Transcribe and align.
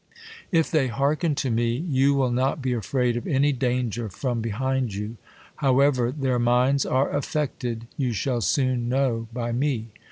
If 0.51 0.71
they 0.71 0.87
hearken 0.87 1.35
to 1.35 1.51
me, 1.51 1.75
you 1.87 2.15
will 2.15 2.31
not 2.31 2.59
be 2.59 2.73
afraid 2.73 3.15
of 3.15 3.27
any 3.27 3.51
danger 3.51 4.09
from 4.09 4.41
behind 4.41 4.95
you. 4.95 5.17
However 5.57 6.11
their 6.11 6.39
minds 6.39 6.87
are 6.87 7.11
affected, 7.15 7.85
you 7.97 8.11
shall 8.11 8.41
soon 8.41 8.89
know 8.89 9.27
by 9.31 9.51
me. 9.51 9.89